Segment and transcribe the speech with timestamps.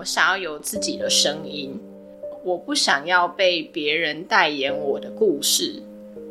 [0.00, 1.78] 我想要有自己的声音，
[2.42, 5.82] 我不想要被别人代言我的故事。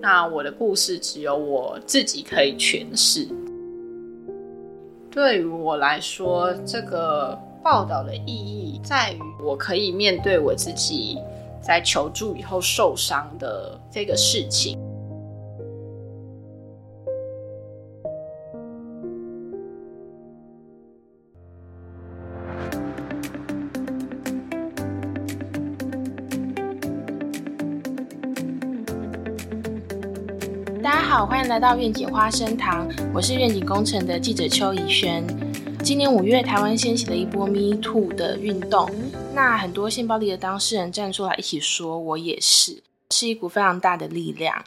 [0.02, 3.28] 那我的故事只有我自己可以诠释。
[5.12, 11.20] 对于我来说，这个报道的意义在于，我可以面对我自己
[11.62, 14.80] 在求助以后受伤的这个事情。
[31.50, 35.26] 来到愿景花生堂，我是愿景工程的记者邱怡轩。
[35.84, 38.88] 今年五月，台湾掀起了一波 Me Too 的运动，
[39.34, 44.64] 那很多性暴力的当事人站出来一起说“我也是”，是一股非常大的力量。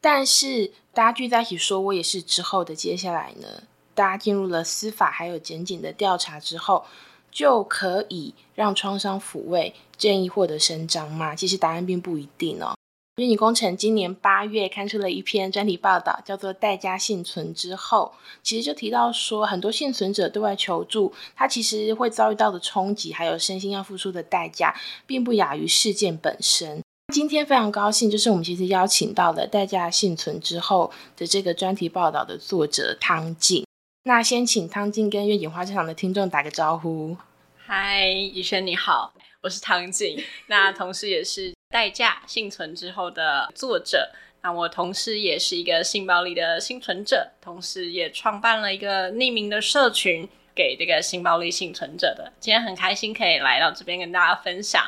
[0.00, 3.46] 但是大家聚在一起说“我也是”之后的接下来呢？
[3.94, 6.84] 大家进入了司法还有检警的调查之后，
[7.30, 11.36] 就可以让创伤抚慰、正义获得伸张吗？
[11.36, 12.73] 其实答案并不一定哦。
[13.16, 18.12] 愿景工程今年八月刊出了一篇专题报道，叫做《代价幸存》之后，
[18.42, 24.74] 其实就提到说，很多幸存者对外求助，他其实会遭遇到的冲击，还有身心要付出的代价，
[25.06, 26.82] 并不亚于事件本身。
[27.12, 33.64] 今天非常高兴，就是我们其实邀请到了《代价幸存》之后的这个专题报道的作者汤静。
[34.02, 37.16] 那先请汤静跟愿景花市场的听众打个招呼。
[37.64, 41.53] 嗨，宇轩你好，我是汤静，那同时也是。
[41.74, 52.32] 代价幸存之后的作者，那我同时也是一个性暴力的幸存者，同时也创办了一个匿名的社群给这个性暴力幸存者的。
[52.38, 54.84] 今天很开心可以来到这边跟大家分享。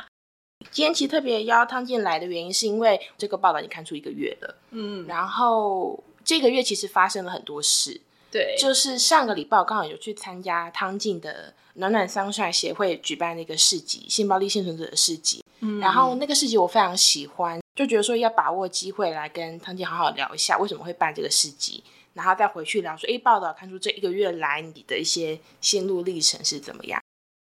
[0.70, 15.42] 今天其实特别邀汤进来的原因，是因为这个报道已经看出一个月了，嗯，然后这个月其实发生了很多事，对，就是上个礼拜刚好有去参加汤静的暖暖桑帅协会举办那个市集，性暴力幸存者的市集。
[15.60, 15.80] 嗯。
[15.80, 21.82] 然后那个市集我非常喜欢，就觉得说要把握机会来跟汤静好好聊一下为什么会办这个市集，
[22.14, 27.00] 然后再回去聊说，哎，报道看出这一个月来你的一些心路历程是怎么样？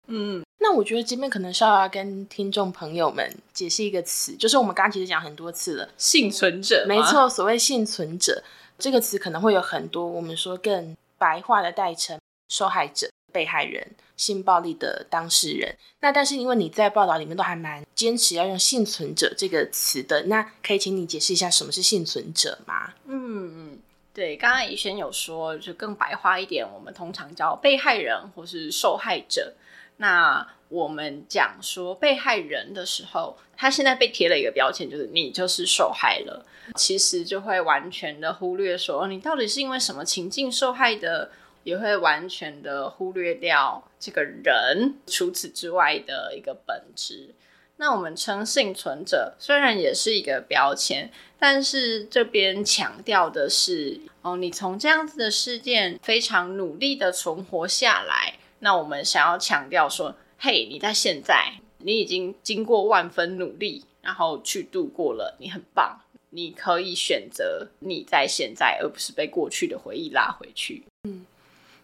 [0.08, 8.44] 嗯，那我觉得这边可能是要跟听众朋友们解释一个词，就是我们刚刚其实讲很多次了，幸存者，没错，所谓幸存者
[8.82, 12.20] 这个词可能会有很多我们说更白话的代称，
[12.50, 13.08] 受害者。
[13.34, 22.92] 被害人、性暴力的当事人，那但是因为你在报道里面都还蛮坚持要用幸存者这个词的，那可以请你解释一下什么是幸存者吗？
[23.06, 23.80] 嗯，
[24.14, 29.54] 对，刚刚怡轩有说，就更白话一点，我们通常叫被害人或是受害者。
[29.96, 36.44] 那我们讲说被害人的时候，他现在被贴了一个标签，就是你就是受害了，
[36.74, 41.30] 其实就会完全的忽略说你到底是因为什么情境受害的。
[41.64, 47.36] 也会完全的忽略掉这个人除此之外的一个本质。
[47.78, 58.34] 那我们称幸存者，虽然也是一个标签，但是这边强调的是，哦，你从这样子的事件非常努力的存活下来。
[58.58, 70.84] 那我们想要强调说，嘿，你在现在，你已经经过万分努力，然后去度过了，你很棒，你可以选择你在现在，而不是被过去的回忆拉回去。
[71.04, 71.28] 嗯。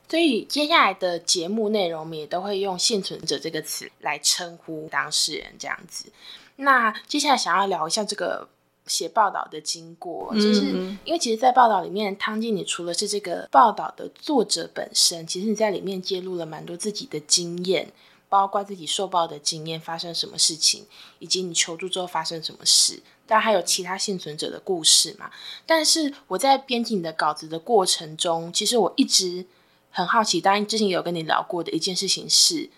[0.10, 6.12] 所以接下来的节目内容，我们也都会用“幸存者”这个词来称呼当事人，这样子。
[6.56, 8.50] 那接下来想要聊一下这个
[8.88, 10.62] 写报道的经过，就是
[11.06, 17.92] 因为其实，在报道里面，汤静，你除了是这个报道的作者本身，其实你在里面揭露了蛮多自己的经验，
[18.30, 20.86] 包括自己受报的经验，发生什么事情，
[21.20, 25.32] 以及你求助之后发生什么事，当然还有其他幸存者的故事嘛。
[25.66, 29.46] 但是我在编辑你的稿子的过程中，其实我一直。
[29.90, 32.70] 很好奇，当然之前有跟你聊过的一件事情是，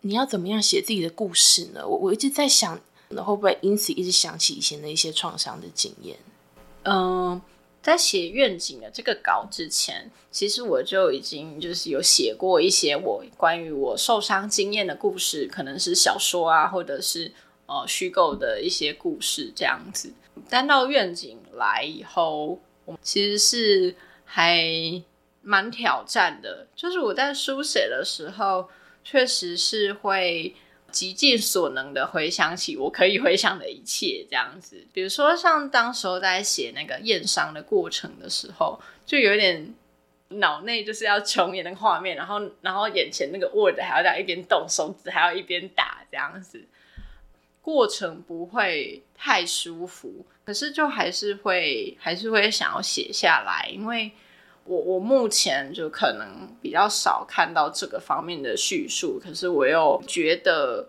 [0.00, 1.86] 你要怎么样写自己的故事呢？
[1.86, 2.76] 我我一直在想，
[3.10, 6.18] 会不会因此一直想起以前的一些创伤的经验？
[6.82, 7.40] 嗯，
[7.86, 17.30] 在写愿景的这个稿之前，其实我就已经就是有写过一些我关于我受伤经验的故事，可能是小说啊，或者是
[17.66, 20.12] 呃虚构的一些故事这样子。
[20.48, 23.94] 但到愿景来以后，我其实是
[24.24, 24.60] 还。
[25.48, 28.68] 蛮挑战的，就是我在书写的时候，
[29.04, 30.52] 确实是会
[30.90, 34.86] 极尽所能的回想起我可以回想的一切，这样子。
[34.92, 39.74] 比如说，像当时候在写那个验伤的过程的时候，就有点
[40.28, 46.64] 脑内就是要重演那个画面，然后然后眼前那个 Word 还要在一边动，手指还要一边打，这样子，
[47.60, 54.10] 过程不会太舒服，可是就还是会还是会想要写下来，因为。
[54.66, 60.88] 我我目前就可能比较少看到这个方面的叙述，可是我又觉得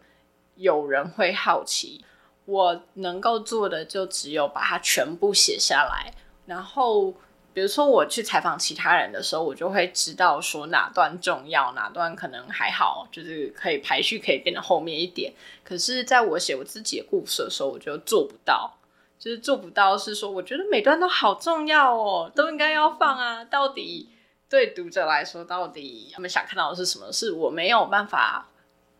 [0.55, 2.03] 有人会好奇，
[2.45, 6.13] 我能够做的就只有把它全部写下来，
[6.45, 7.13] 然后。
[7.53, 15.33] 比如说我去采访其他人的时候，我就会知道说哪段重要，哪段可能还好，就是可以排序可以变得后面一点。
[15.63, 18.76] 可是在我写我自己的故事的时候，我就做不到，
[19.19, 23.43] 就是做不到是说，我觉得每段都好重要哦，都应该要放啊。
[23.43, 24.09] 到底
[24.49, 27.11] 对读者来说，到底他们想看到的是什么？
[27.11, 28.49] 是我没有办法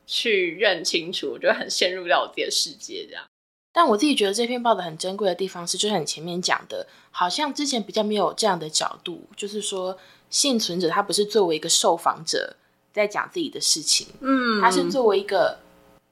[0.05, 3.23] 去认清楚，我觉得很陷入到我自己的世界这样。
[3.71, 9.95] 但我自己觉得这篇报道很珍贵的地方是，就像你前面讲的，好像之前比较没有这样的角度，就是说
[10.31, 12.55] 幸存者他不是作为一个受访者
[12.91, 15.59] 在讲自己的事情，嗯，他是作为一个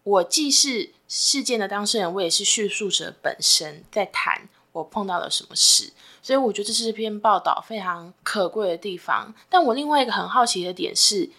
[0.04, 5.92] 我既是事件的当事人，我也是叙述者本身在谈我碰到了什么事，
[6.22, 9.34] 所以我觉得这是篇报道非常可贵的地方。
[9.50, 11.30] 但我另外一个很好奇的点是，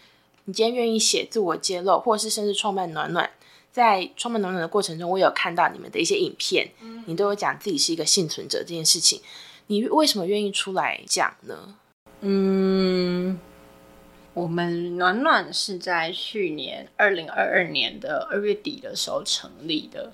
[0.44, 3.30] 你今天愿意写自我揭露，或者是甚至创办暖暖。
[3.72, 6.66] 在创办暖暖的过程中，我有看到你们的一些影片，
[7.04, 9.20] 你都有讲自己是一个幸存者这件事情，
[9.66, 11.74] 你为什么愿意出来讲呢？
[12.22, 13.38] 嗯，
[14.37, 20.12] 我们暖暖是在去年二零二二年的二月底的时候成立的，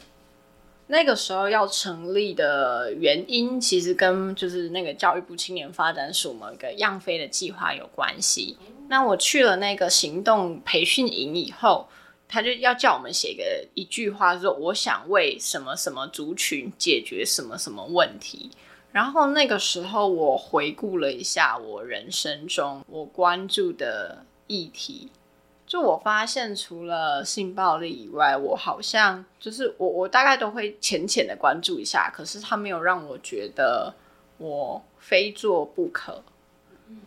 [0.87, 8.57] 那个时候要成立的原因，其实跟就是那个教育部青年发展署某个样飞的计划有关系。
[8.89, 11.89] 那我去了那个行动培训营以后。
[12.35, 18.51] 他就要叫我们写一个一句话，说我想为什么什么族群解决什么什么问题。
[18.93, 25.11] 然后那个时候，我回顾了一下我人生中我关注的议题，
[25.67, 33.95] 就我发现除了性暴力以外，我好像就是我我大概都会浅浅的关注一下，可是他没有让我觉得
[34.37, 36.23] 我非做不可。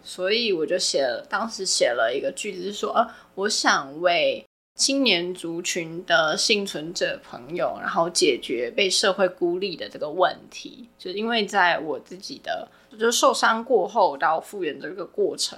[0.04, 4.44] 所以我就写了，当时写了一个句子，是说，呃，我想为。
[4.76, 12.68] 青年族群的幸存者朋友，然后解决被社会孤立的这个问题，就是因为在我自己的
[13.00, 15.58] 就受伤过后到复原的这个过程，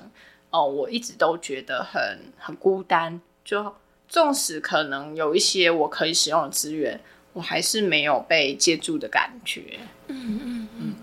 [0.52, 3.20] 哦，我一直都觉得很很孤单。
[3.44, 3.74] 就
[4.08, 7.00] 纵使可能有一些我可以使用的资源，
[7.34, 9.80] 我还是没有被接住的感觉。
[10.08, 10.96] 嗯嗯嗯，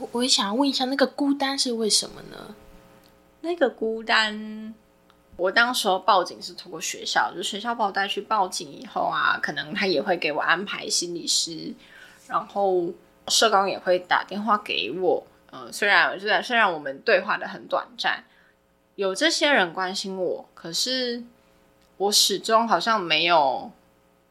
[0.00, 2.56] 我我也想要问一下，那个孤单是为什么呢？
[3.42, 4.74] 那个孤单。
[5.36, 11.74] 我当时候报警是通过学校，就学校把我带去报警以后啊，可能他也会给我安排心理师，
[12.28, 12.92] 然后
[13.28, 15.26] 社工也会打电话给我。
[15.52, 18.24] 嗯，虽然虽然虽然我们对话的很短暂，
[18.94, 21.22] 有这些人关心我，可是
[21.96, 23.70] 我始终好像没有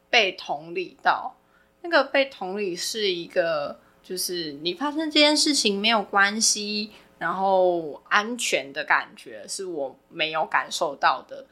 [0.08, 1.34] 被同理到。
[1.82, 6.92] 那个被同理是一个，就是你发生这件事情没有关系。
[7.18, 11.46] 然后安全的感觉是我没有感受到的。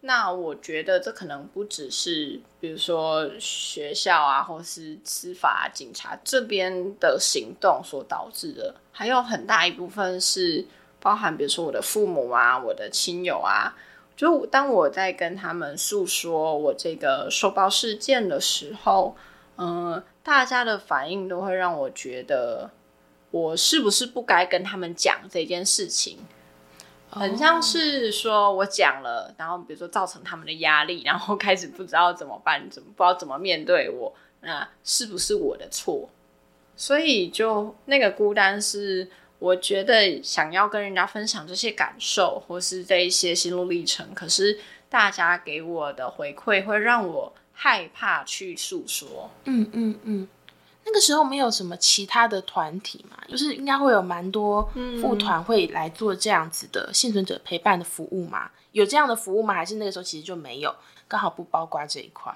[0.00, 10.64] 那我觉得这可能不只是，比如说学校啊，或是司法、警察这边的行动所导致的，还有很大一部分是
[11.00, 13.74] 包含，比如说我的父母啊，我的亲友啊。
[14.16, 19.16] 就当我在跟他们诉说我这个受暴事件的时候，
[19.58, 22.70] 嗯，大家的反应都会让我觉得。
[23.36, 26.18] 我是不是不该跟他们讲这件事情？
[27.10, 36.08] 很像是说我讲了，然后比如说造成他们的压力，然后开始不知道怎么办，怎么不知道怎么面对我，那是不是我的错？
[36.76, 39.06] 所以就那个孤单是，
[39.38, 49.30] 我觉得想要跟人家分享这些感受，或是这一些心路历程，可是大家给我的回馈会让我害怕去诉说。
[49.44, 50.28] 嗯嗯嗯。
[50.88, 54.62] 那个时候没有什么其他的团体嘛，就是应该会有蛮多
[55.00, 58.48] 副团会来做这样子的幸存者陪伴的服务嘛？
[58.70, 59.52] 有这样的服务吗？
[59.52, 60.72] 还是那个时候其实就没有，
[61.08, 62.32] 刚好不包括这一块？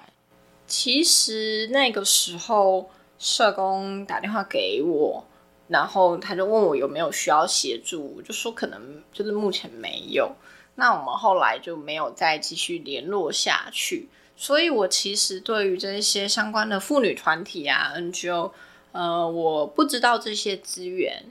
[0.66, 2.90] 其实那个时候
[3.20, 5.24] 社工打电话给我，
[5.68, 10.32] 然后他就问我有没有需要协助，我就说可能就是目前没有。
[10.74, 14.08] 那我们后来就没有再继续联络下去。
[14.40, 18.50] 所以，我其实对于这些相关的妇女团体啊，NGO，
[18.92, 21.22] 呃，我不知道这些资源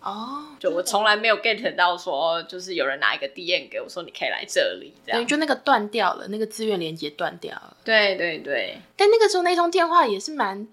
[0.00, 7.76] 哦，就我从来没有 get 到说，就是有人拿一个 DM 给我说你可以来这里，这样就那个断掉了，那个资源连接断掉了。
[7.84, 10.66] 对对对，但那个时候那通电话也是蛮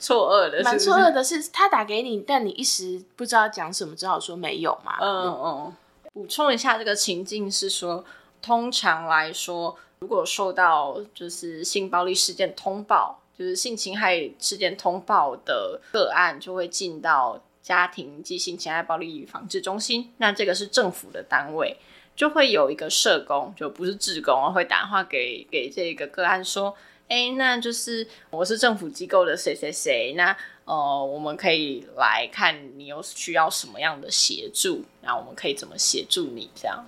[0.00, 4.96] 错愕的，蛮错愕的是他打给你，但你一时不知道讲什么，只好说没有嘛。
[5.00, 5.76] 嗯嗯，
[6.12, 8.04] 补充一下，这个情境是说，
[8.42, 9.76] 通常来说。
[10.00, 21.76] 如果受到就是性暴力事件通报，就是性侵害事件通报的个案，就会进到家庭及性侵害暴力防治中心，那这个是政府的单位，
[22.16, 26.74] 就会有一个社工，就不是志工，会打电话给给这个个案说，
[27.08, 36.86] 哎，那就是我是政府机构的谁谁谁，那呃，我们可以来看你有需要什么样的协助，那我们可以怎么协助你这样。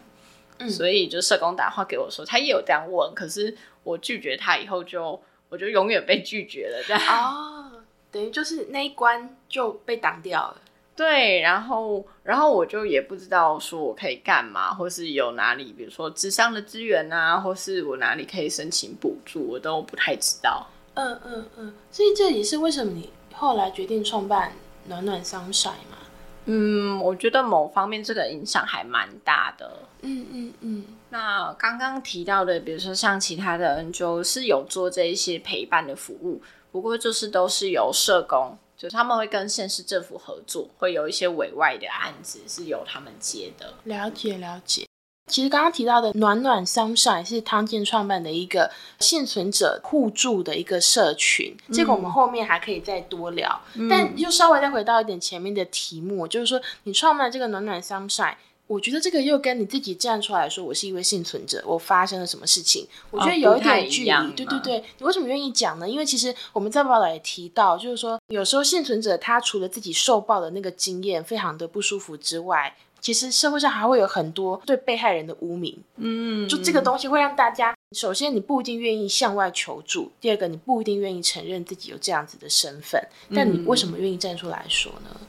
[0.69, 7.71] 所以就社工打电话给我说，他也有这样问，可是我拒绝他以后就我就永远被拒绝了，这样哦，
[8.11, 10.57] 等于就是那一关就被挡掉了。
[10.95, 20.67] 对，然后然后我就也不知道说我可以干嘛，或是有哪里，比如说智商的资源啊，或是我哪里可以申请补助，我都不太知道。
[20.95, 24.53] 嗯嗯嗯，所以这也是为什么你后来决定创办
[24.87, 25.97] 暖暖 Sunshine 嘛？
[26.47, 29.79] 嗯，我觉得某方面这个影响还蛮大的。
[30.01, 30.85] 嗯嗯嗯。
[31.11, 43.75] 那刚刚提到的，比如说像其他的 NGO 是有做这一些陪伴的服务，不过就是都是由社工，就他们会跟县市政府合作，会有一些委外的案子是由他们接的。
[43.85, 44.87] 了解了解。
[45.29, 53.63] 其实刚刚提到的暖暖 Sunshine 是汤健创办的一个幸存者互助的一个社群，这个我们后面还可以再多聊。
[53.89, 58.35] 但又稍微再回到一点前面的题目，就是说你创办这个暖暖 Sunshine，
[58.67, 64.33] 我觉得这个又跟你自己站出来说我是一位幸存者，我发生了什么事情，我觉得有一点距离。
[64.33, 65.89] 对对对，你为什么愿意讲呢？
[65.89, 72.75] 因为其实我们在报道也提到，就是说有时候幸存者他除了自己受报的那个经验非常的不舒服之外。
[73.03, 83.03] 其实社会上还会有很多对被害人的污名，嗯，就这个东西会让大家，首先你不一定愿意向外求助，第二个你不一定愿意承认自己有这样子的身份，
[83.35, 85.21] 但你为什么愿意站出来说呢？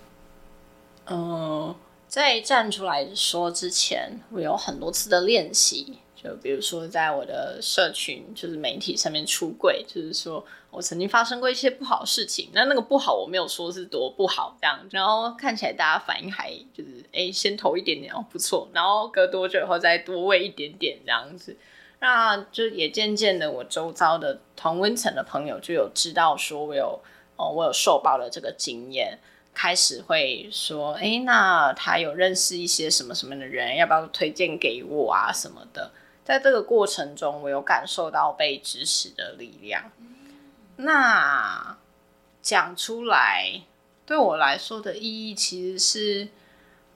[1.08, 1.76] 嗯，
[2.08, 5.98] 在站出来说之前，我有很多次的练习。
[6.16, 12.50] 就比如说，在我的社群，就是媒体上面出柜，就是说我曾经发生过一些不好的事情。
[12.54, 14.80] 那那个不好，我没有说是多不好这样。
[14.92, 18.68] 然后看起来大家反应还就是，哎，先投一点点哦，不错。
[18.74, 21.56] 然后隔多久以后再多喂一点点这样子。
[22.00, 27.00] 那就也渐渐的，我周遭的同温层的朋友就有知道说我有
[27.38, 29.18] 哦，我有受报的这个经验，
[29.54, 35.92] 开始会说，哎，那他有认识一些什么什么的人，要不要推荐给我啊什么的。
[36.26, 39.92] 在这个过程中，我有感受到被支持的力量。
[40.78, 41.78] 那
[42.42, 43.62] 讲出来
[44.06, 46.28] 对我来说的意义，其实是，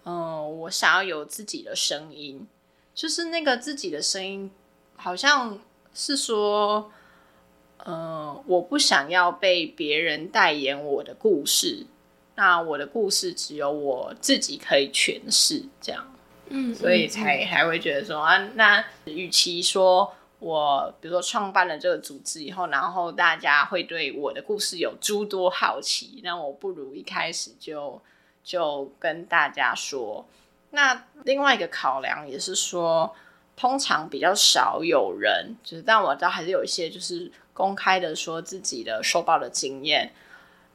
[0.03, 2.47] 嗯，我想要有自己的声音，
[2.93, 4.51] 就是那个自己的声音，
[4.95, 5.59] 好像
[5.93, 6.91] 是说，
[7.85, 11.85] 嗯，我不想要被别人代言我的故事，
[12.35, 16.13] 那我的故事只有我自己可以诠释，这样。
[16.49, 28.01] 嗯，所以才还会觉得说啊，那与其说我比如说创办了这个组织以后，然后大家会对我的故事有诸多好奇，那我不如一开始就
[28.43, 30.25] 就跟大家说。
[30.71, 33.15] 那另外一个考量也是说，
[33.55, 40.13] 通常比较少有人，就是但我知道还是有一些就是公开的说自己的受报的经验。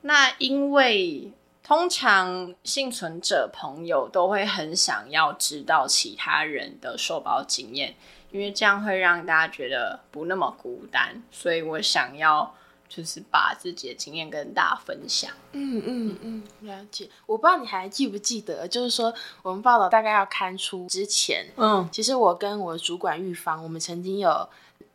[0.03, 1.33] 那因为。
[1.65, 7.95] 通常幸存者朋友都会很想要知道其他人的受保经验，
[8.33, 11.23] 因为这样会让大家觉得不那么孤单。
[11.31, 12.53] 所以我想要
[12.89, 15.31] 就是把自己的经验跟大家分享。
[15.53, 17.09] 嗯嗯嗯，了解。
[17.27, 24.49] 我不知道你还记不记得，就是说我们报道大概要刊出之前，嗯，其实我跟我主管预防，我们曾经有。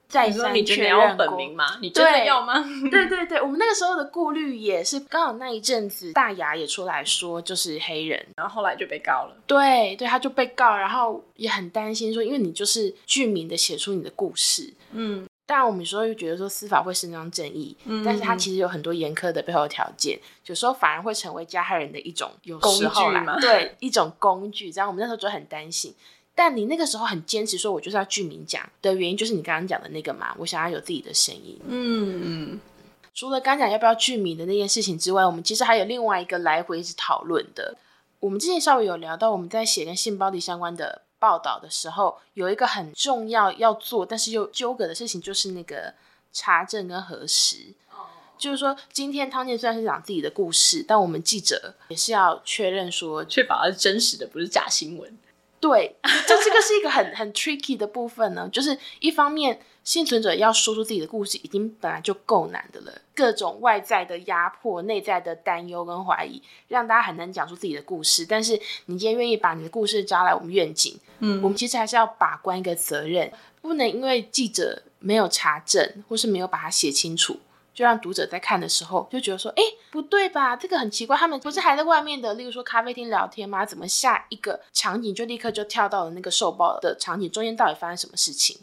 [0.08, 1.78] 再三确认本名吗？
[1.82, 2.64] 你真的要吗？
[2.90, 9.36] 对对对，我们那个时候的顾虑也是，刚好那一阵子大牙也出来说就是黑人，然后后来就被告了。
[9.46, 25.94] 对对，他就被告，然后也很担心说，因为你就是剧名的写出你的故事，嗯，当然我们有时候又觉得说司法会伸张正义，嗯，但是他其实有很多严苛的背后条件，有时候反而会成为加害人的一种有时候啦，对，一种工具，这样我们那时候就很担心。
[26.38, 31.60] 但你那个时候很坚持说，我就是要剧名讲的原因，就是你刚刚讲的那个嘛，我想要有自己的声音。
[31.66, 32.60] 嗯嗯。
[33.16, 37.76] 除了刚讲要不要剧名的那件事情之外，我们其实还有另外一个来回一直讨论的。
[38.20, 45.92] 我们之前稍微有聊到，我们在写跟性暴力相关的报道的时候，有一个很重要要做，但是又纠葛的事情，就是那个
[46.32, 47.74] 查证跟核实。
[48.38, 55.18] 就是说，今天汤健虽然是讲自己的故事，但我们记者也是要确认说，确保它是真实的，不是假新闻。
[55.60, 55.96] 对，
[56.28, 58.48] 就这个是一个很很 tricky 的部分呢。
[58.52, 63.02] 就是一方面，幸存者要说出自己的故事，已经本来就够难的了。
[63.16, 68.24] 各种外在的压迫、内在的担忧跟怀疑，让大家很难讲出自己的故事。
[68.24, 68.54] 但是
[68.86, 77.40] 你今天愿意把你的故事交来我们愿景，嗯，我们其实还是要把关一个责任，不能因为记者没有查证，或是没有把它写清楚。
[77.78, 80.56] 就让读者在看的时候就觉得说，哎，不对吧？
[80.56, 83.64] 这个很奇怪，他们不是还在外面的，例如说咖啡厅聊天吗？
[83.64, 87.30] 怎么下一个场景就立刻就跳到了那个受报的场景？
[87.30, 88.58] 中间到底发生什么事情？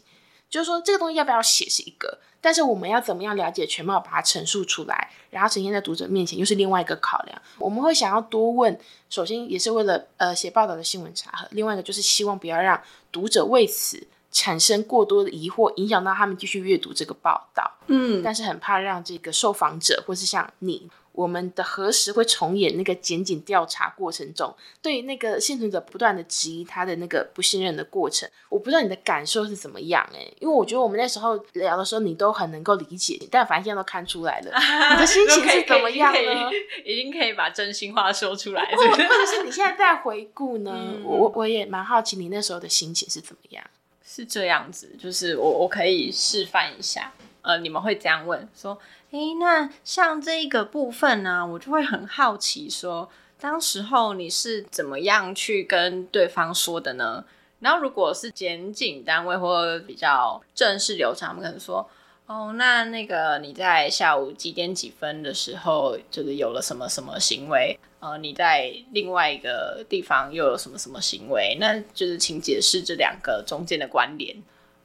[0.49, 7.41] 就是说这个东西要不要写是一个，但是我们要怎么样了解全貌，把它陈述出来，然后呈现在读者面前，又是另外一个考量。
[7.57, 8.77] 我们会想要多问，
[9.09, 12.81] 首先也是为了呃写报道的新闻查核，另外一个就是希望不要让
[13.13, 14.05] 读者为此。
[14.35, 17.71] 产生过多的疑惑，影响到他们继续阅读这个报道。
[17.87, 28.29] 嗯，但是很怕让这个受访者，或是像你，我们的核实会重演那个检警调查过程中，对那个幸存者不断的质疑他的那个不信任的过程。
[28.49, 34.51] 我不知道你的感受是怎么样哎，因为我觉得我们那时候聊的时候，你都很能够理解，但反正现在都看出来了，
[34.91, 36.51] 你的心情是怎么样呢？
[36.83, 40.95] 已经可以把真心话说出来，或或者是你现在在回顾呢？
[41.05, 43.63] 我我也蛮好奇你那时候的心情是怎么样。
[44.05, 48.77] 是这样子，就是我我可以示范一下，呃，你们会这样问说，
[49.11, 53.09] 诶，那像这一个部分呢，我就会很好奇说，
[53.39, 57.25] 当时候你是怎么样去跟对方说的呢？
[57.59, 61.89] 然后如果是检警单位或比较正式流程，他们可能说。
[62.27, 67.77] 哦，那那个你在下午几点几分的时候，就是有了什么什么行为？
[68.05, 71.57] 呃，你在另外一个地方又有什么什么行为？
[71.59, 74.35] 那就是请解释这两个中间的关联。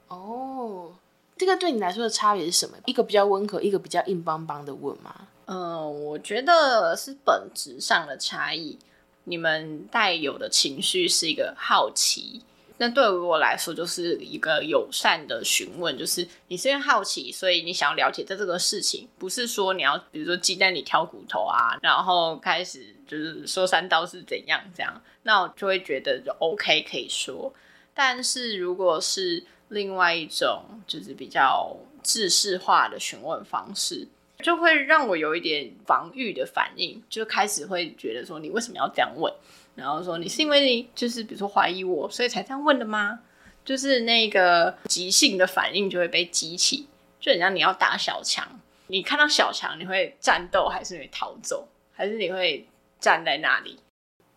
[0.07, 0.91] 哦，
[1.37, 2.75] 这个对你来说的差别是什么？
[2.87, 5.13] 一个比较温和，一个比较硬邦邦的问吗？
[5.45, 8.79] 嗯，我觉得是本质上的差异。
[9.25, 12.41] 你们带有的情绪是一个好奇。
[12.77, 27.53] 那对于我来说，就是一个友善的询问，就是你是因为好奇，所以你想要了解在这个事情，不是说你要，比如说鸡蛋里挑骨头啊，然后开始就是说三刀是怎样这样，那我就会觉得就 OK 可以说。
[27.93, 34.07] 但是如果是另外一种，就是比较制式化的询问方式，
[34.41, 39.33] 就会让我有一点防御的反应，就开始会觉得说你为什么要这样问？
[39.75, 43.19] 然后说你是因为你就是比如说怀疑我，所以才这样问的吗？
[43.65, 46.87] 就是那个即兴的反应就会被激起，
[47.19, 48.47] 就很像你要打小强，
[48.87, 52.65] 你看到小强你会战斗还是你会逃走，还是你会
[53.01, 53.77] 站在那里？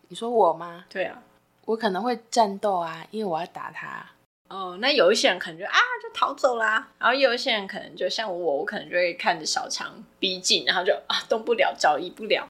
[0.09, 0.87] 你说我吗？
[0.89, 1.23] 对啊，
[1.67, 4.05] 我可能会战斗啊，因为我要打他。
[4.49, 12.47] 哦，那有一些人可能就啊就逃走啦，然后有一些人可能就像我，我可能就会看着小强逼近，然后就啊动不了，交易不了。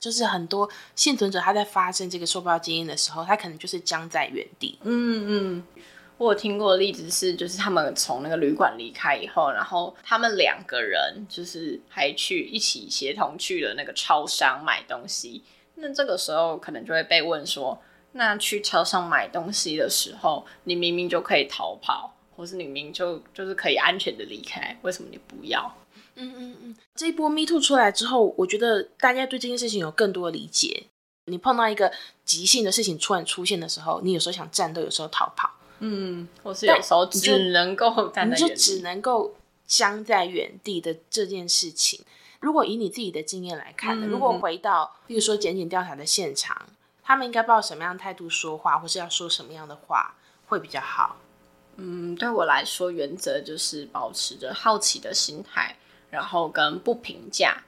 [0.00, 4.78] 就是很多幸存者他在发生这个受报经验的时候，他可能就是僵在原地。
[4.82, 5.64] 嗯嗯，
[6.18, 15.42] 我有听过的例子是，就是他们从那个旅馆离开以后，然后他们两个人就是还去一起协同去了那个超商买东西。
[15.76, 17.78] 那这个时候可能就会被问说：
[18.12, 25.74] 那去超商买东西的时候，你明明就可以逃跑，或是你明明就就是可以安全的离开，为什么你不要？
[26.16, 30.84] 嗯嗯嗯，这一波 Me Too 出来之后，我觉得大家对这件事情有更多的理解。
[31.26, 31.90] 你碰到一个
[32.24, 39.34] 急性的事情突然出现的时候，你有时候想战斗，有时候逃跑，嗯，或是有时候只能够站在你就只能够
[39.66, 42.04] 僵在原地的这件事情。
[42.44, 44.06] 如果以你自己的经验来看呢？
[44.06, 46.66] 如果回到，比如说检警调查的现场，
[47.02, 50.14] 他们应该抱什么样的态度说话，或是要说什么样的话
[50.46, 51.16] 会比较好？
[51.76, 55.74] 嗯，对我来说，原则就是保持着好奇的心态。
[56.10, 57.64] 然后跟不评价，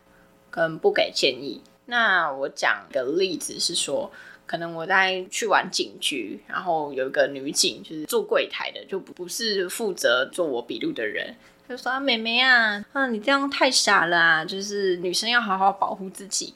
[0.53, 1.61] 跟不给建议。
[1.87, 4.09] 那我讲个例子是说，
[4.47, 11.35] 可能我在去玩警局，然后有一个女警就是做柜台的，就不是负责做我笔录的人，
[11.68, 14.44] 就说：“啊，妹妹啊，啊，你这样太傻了啊！
[14.44, 16.55] 就是女生要好好保护自己。”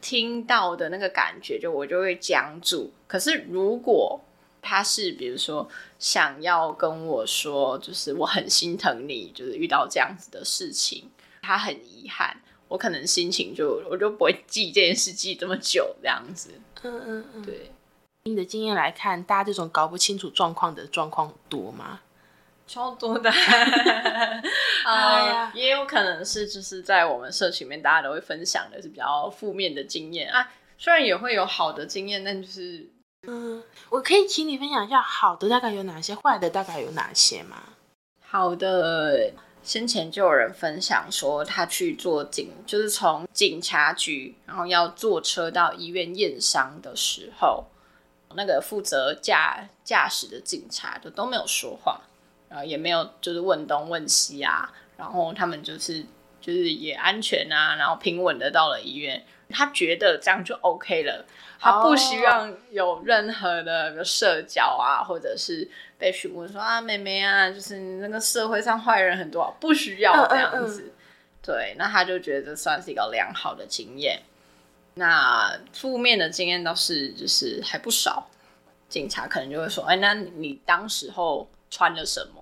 [0.00, 2.92] 听到的那个感觉，就我就会僵住。
[3.06, 4.20] 可是如果
[4.60, 5.66] 他是比如说
[5.98, 11.10] 想要跟我说，就是我很心疼你，就是遇到这样子的事情。
[11.40, 12.36] 他很遗憾，
[12.68, 16.50] 我可能心情就 我就不会记这件事记这么久这样子。
[16.82, 17.70] 嗯嗯嗯，对。
[18.24, 22.00] 你的经验来看，大家这种搞不清楚状况的状况多吗？
[22.66, 23.30] 超多的。
[24.84, 30.50] 啊，也有可能是就是在我们社群里面，大家都会分享的是比较负面的经验啊。
[30.78, 32.86] 虽然也会有好的经验，但就是
[33.26, 37.62] 嗯，我可以请你分享一下好的大概有哪些，坏的大概有哪些吗？
[38.20, 39.32] 好的。
[39.62, 47.64] 先前就有人分享说，他去做警，就是从警察局，然后要坐车到医院验伤的时候，
[48.34, 52.02] 那个负责驾驾驶的警察就都没有说话，
[52.54, 56.00] 然后也没有就是问东问西啊，然后他们就是
[56.40, 61.26] 就是也安全啊，然后平稳的到了医院，他觉得这样就 OK 了。
[61.58, 70.92] 他不希望有任何的社交啊，或者是被询问说啊，妹妹啊，就是那个社会上坏人很多，不需要这样子。
[71.42, 74.22] 对，那他就觉得这算是一个良好的经验。
[74.94, 78.28] 那负面的经验倒是就是还不少，
[78.88, 82.40] 警察可能就会说：“哎，那你当时候穿了什么？”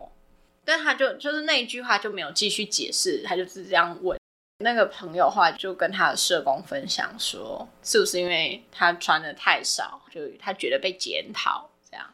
[0.73, 4.19] 但他就就是那一句话就没有继续解释，他就是这样问。
[4.65, 12.07] 那个朋友话就跟他的社工分享说：“是不是因为他穿的太少，就他觉得被检讨这样？”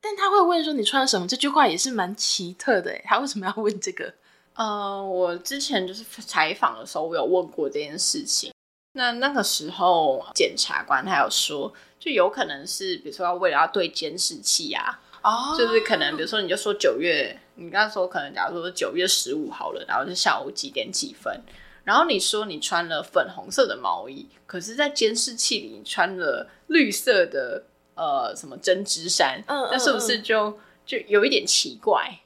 [0.00, 4.14] 但他会问说：“你穿了什么？”这句话也是蛮奇特的，他为什么要问这个？
[4.54, 8.50] 呃，我之前就是采访的时候，我有问过这件事情。
[8.92, 21.42] 那那个时候，检察官他有说，就有可能是，比如说要为了要对监视器啊，哦，就是可能，比如说你就说九月，你刚刚说可能假如说九月十五好了，然后是下午几点几分，
[21.84, 27.64] 然后你说你穿了粉红色的毛衣，可是，在监视器里穿了绿色的
[27.94, 32.20] 呃什么针织衫，嗯，那是不是就就有一点奇怪？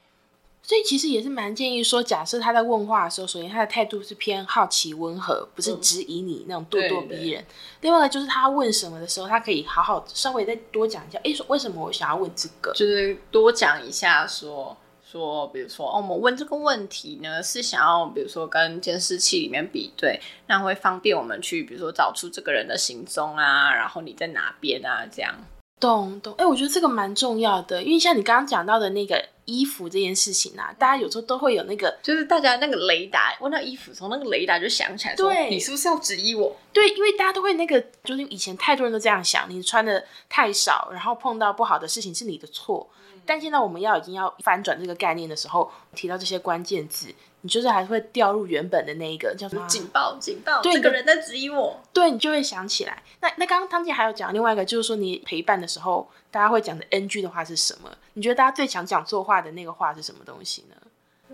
[0.63, 7.45] 所以其实也是蛮建议说，假设他在问话的时候，首先他的态度是偏好奇温和，不是质疑你那种咄咄逼人。
[7.81, 14.77] 另外一个就是他问什么的时候，他可以好好稍微再多讲一下，哎，说为什么我想要问这个，就是多讲一下，说
[15.11, 25.35] 说，比如说，哦，我们问这个问题呢，是想要比如说跟监视器里面比对，那会方便我们去，比如说找出这个人的行踪啊，然后你在哪边啊，这样。
[25.81, 36.55] 懂懂，哎，我觉得这个蛮重要的，因为像你刚刚讲到的那个衣服这件事情啊，大家有时候都会有那个，就是大家那个雷达问到衣服，从那个雷达就想起来，对，你是不是要质疑我？
[36.71, 42.87] 对，因为大家都会那个，就是以前太多人都这样想，你穿的太少，然后碰到不好的事情是你的错。
[43.25, 47.15] 但现在我们要已经要翻转这个概念的时候，提到这些关键字。
[47.43, 50.15] 你就是还会掉入原本的那一个叫什么警报？
[50.21, 50.61] 警报！
[50.61, 51.81] 对，这个人在质疑我。
[51.91, 53.03] 对，你就会想起来。
[53.23, 57.91] 那那刚刚汤姐还有讲另外一个，就是说你陪伴的时候，大家会讲的 NG 的话是什么？
[58.13, 60.77] 你觉得大家最想讲错话的那个话是什么东西呢？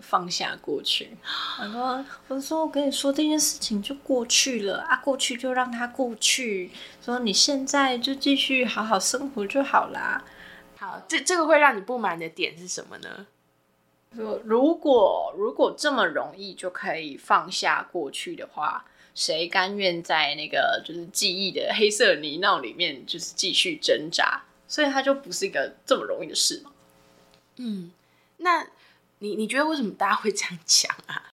[0.00, 1.16] 放下过去。
[1.58, 6.70] 我说，我说，我跟你说，这件事情就过去了啊，过去就让它过去。
[7.04, 10.22] 说你现在就继续好好生活就好啦。
[10.78, 13.26] 好，这这个会让你不满的点是什么呢？
[14.14, 18.84] 说如果如果这么容易就可以放下过去的话，
[19.14, 24.44] 谁甘愿在那个就是记忆的黑色泥淖里面就是继续挣扎？
[24.68, 26.72] 所以它就不是一个这么容易的事嘛。
[27.56, 27.90] 嗯，
[28.38, 28.66] 那
[29.20, 31.30] 你你觉得为什么大家会这样讲啊？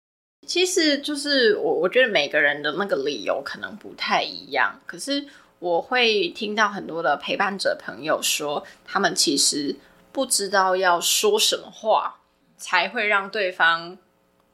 [0.47, 5.25] 其实就是我我觉得每个人的那个理由可能不太一样，可是
[5.63, 9.77] 我会听到很多的陪伴者朋友说，他们其实
[10.11, 12.19] 不知道要说什么话。
[12.59, 13.99] 才会让对方，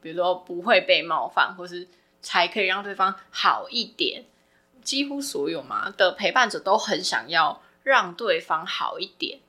[0.01, 1.87] 比如说不会被冒犯，或是
[2.23, 4.25] 才可以让对方好一点。
[4.81, 9.39] 几乎所有嘛的陪伴者都很想要让对方好一点，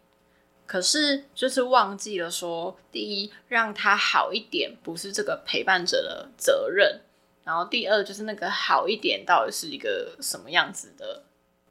[0.67, 7.01] 可是就是忘记了说，第一让他好一点不是这个陪伴者的责任，
[7.45, 11.23] 然后第二就是那个好一点到底是一个什么样子的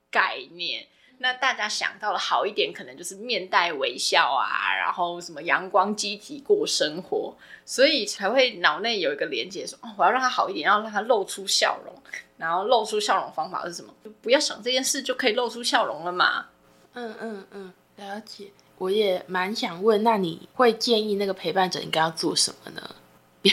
[0.09, 0.87] 概念。
[1.21, 11.93] 那大家想到了好一点，可能就是面带微笑啊，然后什么阳光积极过生活，所以才会脑内有一个连接，说哦，我要让他好一点，要让他露出笑容，
[12.37, 13.93] 然后露出笑容方法是什么？
[14.01, 16.45] 就不要想这件事就可以露出笑容了嘛。
[16.93, 18.51] 嗯嗯嗯，了解。
[18.77, 22.95] 我也蛮想问，那你会建议那个陪伴者应该要做什么呢？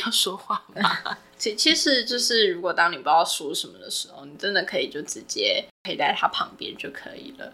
[0.05, 1.17] 要说话吗？
[1.39, 7.53] 其其实就是，如果当你不知道说什么的时候，你真的可以就直接陪在他旁边就可以了。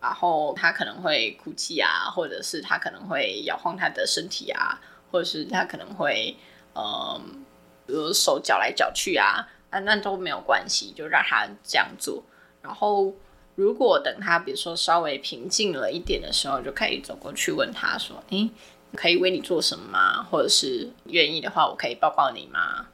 [0.00, 4.78] 然后他可能会哭泣啊，或者是他可能会摇晃他的身体啊，
[5.10, 6.36] 或者是他可能会
[6.74, 7.44] 嗯，
[7.86, 12.22] 比如手搅来搅去啊，啊，那都没有关系，就让他这样做。
[12.60, 13.14] 然后
[13.54, 18.50] 如果等他比如说稍微平静了一点的时候，就可以走过去问他说：“诶，
[18.94, 20.22] 可以为你做什么吗？
[20.22, 22.86] 或者是愿意的话，我可以抱抱你吗？”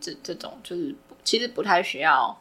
[0.00, 2.40] 这这种就是其实不太需要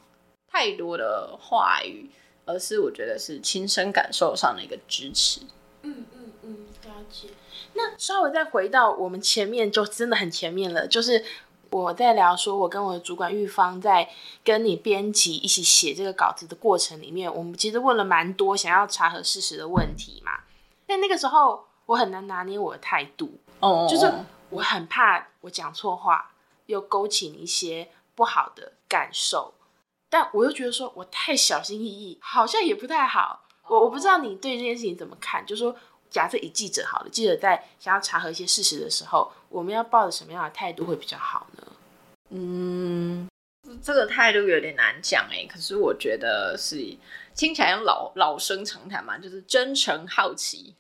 [0.51, 2.09] 太多的话语，
[2.45, 5.41] 而是我觉得是亲身感受上的一个支持。
[5.81, 7.29] 嗯嗯嗯，了解。
[7.73, 10.87] 那稍微再回到我们前面，就真的很前面了。
[10.87, 11.23] 就是
[11.71, 14.09] 我在聊说，我跟我的主管玉芳在
[14.43, 20.41] 跟你编辑一起写这个稿子的过程里面，我们其实问了蛮多想要查核事实的问题嘛。
[20.85, 24.11] 但那个时候我很难拿捏我的态度，哦，就是
[24.49, 26.31] 我很怕我讲错话。
[26.67, 29.53] 又勾起你一些不好的感受，
[30.09, 33.43] 但我又觉得说我太小心翼翼，好像也不太好。
[33.67, 35.45] 我我不知道你对这件事情怎么看？
[35.45, 35.75] 就说
[36.09, 41.67] 假设以记者好了，记者在想要查核一些事实的时候，我们要抱着什么样的态度会比较好呢？
[42.29, 43.29] 嗯，
[43.83, 45.45] 这个态度有点难讲哎。
[45.47, 46.77] 可是我觉得是
[47.35, 50.73] 听起来像老老生常谈嘛，就是真诚好奇。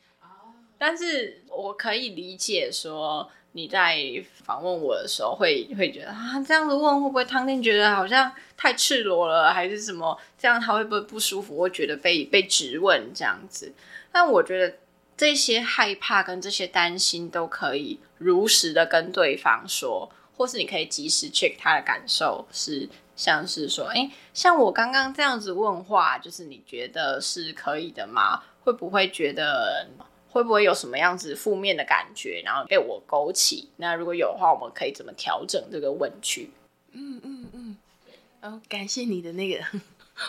[0.77, 3.29] 但是我可以理解说。
[3.57, 3.97] 你在
[4.43, 10.19] 访问我的时候会会觉得啊，这样子问会不会汤店觉得好像太赤裸了，还是什么？
[10.37, 11.57] 这样他会不会不舒服？
[11.61, 13.71] 会觉得被被质问这样子？
[14.11, 14.75] 但我觉得
[15.15, 28.43] 这些害怕跟这些担心都可以如实的跟对方说，或是你可以及时 check 他的感受，是像是说，哎，像我刚刚这样子问话，就是你觉得是可以的吗？
[28.65, 29.87] 会不会觉得？
[30.35, 33.69] 会不会有什么样子负面的感觉，然后被我勾起？
[33.77, 36.51] 那如果有的话，我们可以怎么调整这个问句？
[36.91, 37.77] 嗯嗯嗯。
[38.41, 39.63] 哦，感谢你的那个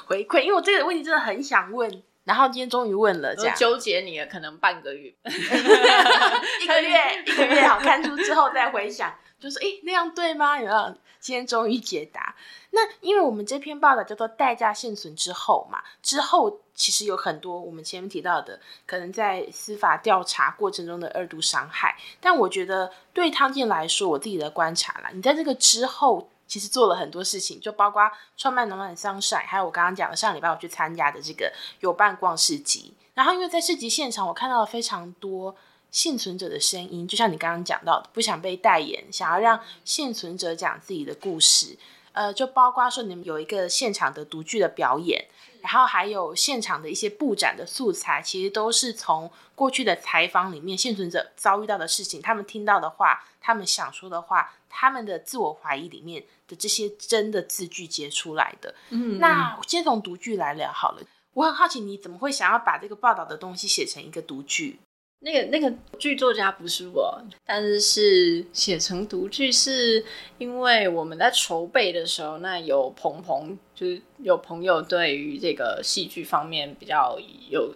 [0.06, 1.90] 回馈，因为我这个问题真的很想问，
[2.22, 10.58] 然后今天终于问了，这样纠结你了可能半个月， 一个月，一个月，好看出之后再回想，就是哎，那样对吗？
[10.58, 10.94] 有没有？
[11.18, 12.36] 今天终于解答。
[12.70, 21.96] 那因为我们这篇报道叫做“代价现存之后”嘛，之后其实有很多我们前面提到的，可能在司法调查过程中的二度伤害。
[22.20, 32.94] 但我觉得对汤健来说，我自己的观察啦，你在这个之后其实做了很多事情，就包括创办暖暖桑晒，还有我刚刚讲的上礼拜我去参加的这个有伴逛市集。
[33.14, 35.56] 然后因为在市集现场，我看到了非常多。
[35.90, 41.76] 幸存者的声音，就像你刚刚讲到的，不想被代言，想要让幸存者讲自己的故事。
[42.12, 45.26] 呃，就包括说你们有一个现场的独剧的表演，
[45.60, 58.74] 然后还有现场的一些布展的素材，其实都是从过去的采访里面幸存者遭遇到的事情，他们听到的话，他们想说的话，他们的自我怀疑里面的这些真的字句结出来的。
[58.88, 61.02] 嗯，那先从独剧来聊好了。
[61.34, 64.78] 我很好奇，你怎么会想要把这个报道的东西写成一个独剧？
[65.26, 70.04] 那个那个剧作家不是我，但是是写成独剧，是
[70.38, 77.18] 因为我们在筹备的时候，那有朋朋，就是有朋友对于这个戏剧方面比较
[77.50, 77.74] 有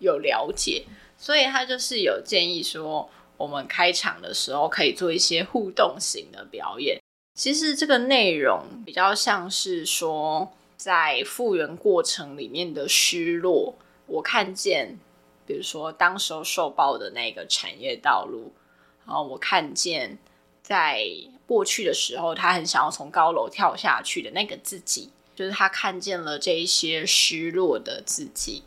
[0.00, 0.84] 有了解，
[1.16, 7.00] 所以他就是有建议说，我们开场的时候可以做一些互动型的表演。
[7.36, 14.98] 其实这个内容比较像是说，在复原过程里面的失落，我看见。
[15.48, 18.52] 比如说，当时候受报的那个产业道路，
[19.06, 20.18] 然后我看见
[20.62, 21.02] 在
[21.46, 28.62] 过去的时候，他很想要从高楼跳下去的那个自己，就是他看见了这一些失落的自己。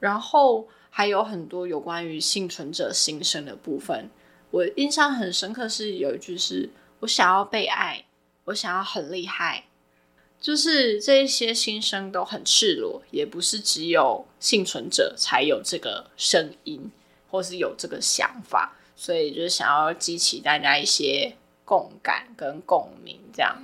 [0.00, 4.10] 然后还有很多有关于幸存者心声的部分，
[4.50, 6.68] 我印象很深刻是有一句是
[7.00, 8.04] ：“我想要被爱，
[8.44, 9.64] 我想要很厉害。”
[10.40, 16.90] 就是这一些心声都很赤裸，也不是只有幸存者才有这个声音，
[17.28, 23.60] 或是有这个想法，所以就想要激起大家一些共感跟共鸣，这样。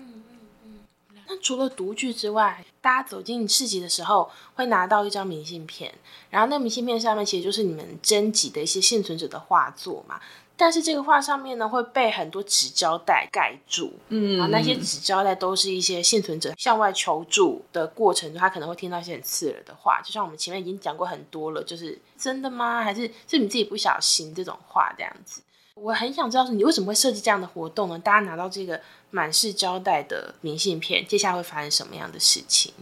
[1.26, 5.94] 那除了独剧之外，大家走进市集的时候会拿到一张明信片，
[6.28, 10.20] 然后那明信片上面其实就是你们征集的一些幸存者的画作嘛。
[10.56, 22.82] 但是这个画上面呢，会被很多纸胶带盖住，嗯，啊，那些纸胶带都是一些幸存者向外求助的过程中，他可能会听到一些很刺耳的话，就像我们前面已经讲过很多了，就是真的吗？
[22.82, 25.42] 还是是你自己不小心这种话这样子？
[25.74, 27.98] 我很想知道是你为什么会设计这样的活动呢？
[27.98, 32.72] 大家拿到这个满是胶带的明信片，接下来会发生什么样的事情？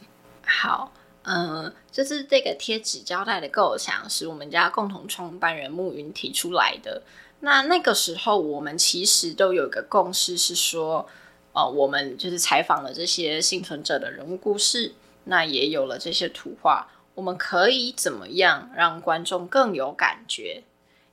[0.44, 7.00] 好，嗯，就是这个贴纸胶带的构想是我们家共同创办人慕云提出来的。
[7.44, 11.08] 那那个时候，我们其实都有一个共识，是说，
[11.52, 20.62] 呃，我们就是采访了这些幸存者的人物故事，那也有了这些图画，我们可以怎么样让观众更有感觉？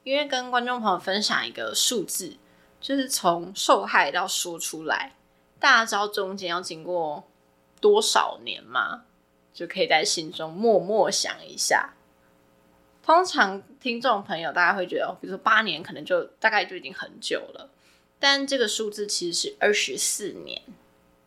[0.04, 2.38] 因为跟观众朋友分享一个数字，
[2.80, 5.16] 就是从受害到说出来，
[5.60, 7.24] 大家知道中间要经过
[7.82, 9.02] 多少年吗？
[9.52, 11.96] 就可以在心中默默想一下。
[13.02, 17.72] 通常听众朋友大家会觉得，比如说八年可能就大概就已经很久了，
[18.20, 20.62] 但这个数字其实是二十四年，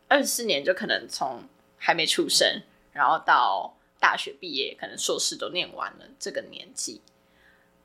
[0.06, 1.42] 二十四年就可能从
[1.78, 7.00] 还没出生，然后到大学毕业，可能硕士都念完了这个年纪。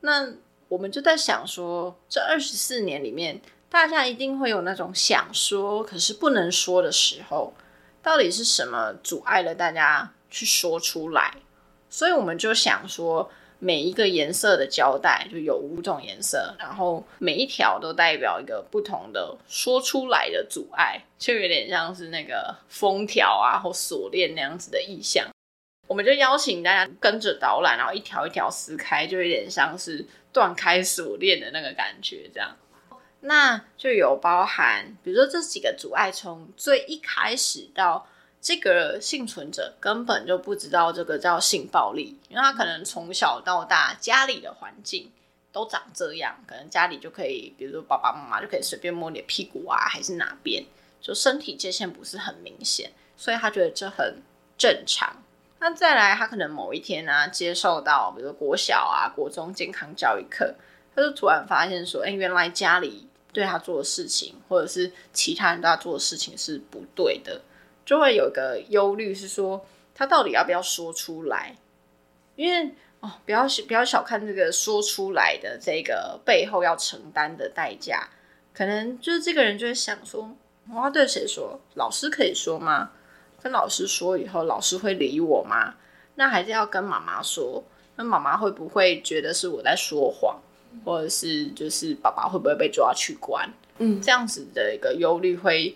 [0.02, 0.32] 那
[0.68, 7.56] 我们就在想说，这二十四年里面，大家一定会有那种想说可是不能说的时候，
[8.04, 11.38] 到底是什么阻碍了大家去说出来？
[11.90, 13.32] 所以我们就想说。
[13.60, 25.28] 每一个颜色的胶带就有五种颜色，然后每一条都代表一个不同的说出来的阻碍，就有点像是那个封条啊或锁链那样子的意象。
[25.88, 32.30] 我们就邀请大家跟着导览，然后一条一条撕开，就有点像是断开锁链的那个感觉。
[32.34, 32.56] 这样，
[33.22, 38.08] 那就有包含，比如说这几个阻碍，从最一开始到。
[38.42, 45.12] 这个幸存者根本就不知道这个叫性暴力，因为他可能从小到大家里的环境
[45.52, 50.64] 都长这样，可能家里就可以，比如说爸爸妈妈就可以随便摸你的屁股啊，还是哪边，
[51.02, 54.22] 就身体界限不是很明显，所以他觉得这很
[54.58, 55.24] 正常。
[55.60, 60.54] 那再来，他可能某一天呢，接受到比如说国小啊、国中健康教育课，
[60.96, 67.42] 他就突然发现说，哎，原来家里对他做的事情，或者是其他人对他做的事情是不对的，
[67.88, 71.56] 就会有一个忧虑，是说他到底要不要说出来？
[72.36, 72.70] 因为
[73.00, 78.10] 哦，不要不要小看这个说出来的这个背后要承担的代价，
[78.54, 80.30] 可能就是这个人就会想说，
[80.70, 81.60] 我要对谁说？
[81.76, 82.92] 老师可以说吗？
[83.42, 85.76] 跟老师说以后，老师会理我吗？
[86.16, 87.64] 那还是要跟妈妈说。
[87.96, 90.40] 那妈妈会不会觉得是我在说谎，
[90.84, 93.50] 或者是就是爸爸会不会被抓去关？
[93.80, 95.76] 嗯，这样子的一个忧虑会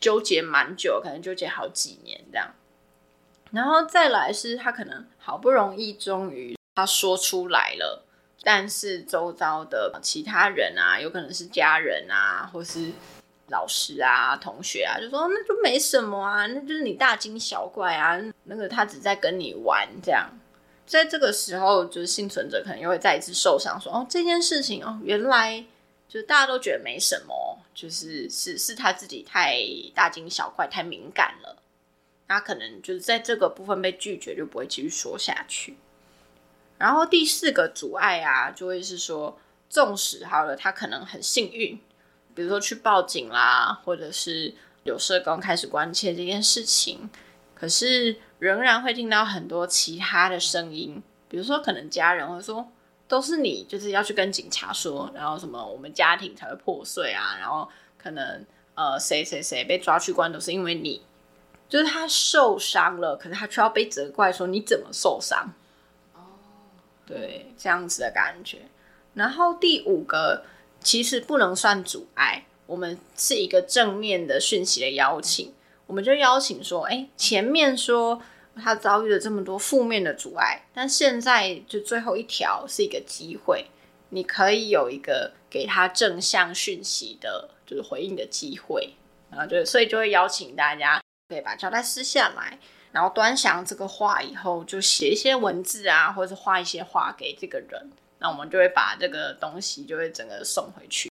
[0.00, 2.50] 纠结蛮久，可能纠结好几年这样。
[3.50, 8.04] 然后再来是他可能好不容易终于他说出来了，
[8.42, 12.92] 但是周遭的其他人啊，有可能是家人啊，或是。
[13.52, 20.30] 老师啊，同学啊，就说那就没什么啊，那就是你大惊小怪啊，那个他只在跟你玩这样。
[20.86, 25.64] 在这个时候，就是幸存者可能又会再一次受伤，说哦这件事情哦，原来
[26.10, 29.56] 就是大家都觉得没什么，就是是是他自己太
[29.94, 31.62] 大惊小怪、太敏感了。
[32.26, 35.76] 那可能就是在这个部分被拒绝，就不会继续说下去。
[36.78, 41.80] 然后第四个阻碍啊，就会是说，纵使好了，他可能很幸运。
[42.34, 47.08] 比如说去报警啦，或者是有社工开始关切这件事情，
[47.54, 52.68] 可是仍然会听到很多其他的声音，比如说可能家人会说，
[53.10, 57.68] 都是你就是要去跟警察说，然后什么我们家庭才会破碎啊，然后
[57.98, 61.02] 可能呃谁谁谁被抓去关都是因为你，
[61.68, 65.52] 就是他受伤了，可是他却要被责怪说你怎么受伤？
[66.14, 66.20] 哦，
[67.04, 68.58] 对，这样子的感觉。
[69.14, 70.44] 然后第五个。
[70.82, 75.52] 其实不能算阻碍，我们是一个正面的讯息的邀请，
[75.86, 78.22] 我们就邀请说，哎，前面说
[78.60, 83.66] 他遭遇了这么多负面的阻碍，但现在就最后一条是一个机会，
[84.10, 88.94] 你可以有一个给他正向讯息的，就是回应的机会，
[89.30, 92.58] 然后就所以就会邀请大家可以把胶带撕下来，
[92.92, 97.90] 然后端详这个画以后，就写一些文字啊，或者画一些画给这个人。
[98.18, 101.09] 那我们就会把这个东西就会整个送回去。